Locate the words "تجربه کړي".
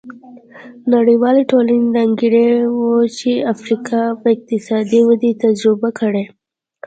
5.43-6.23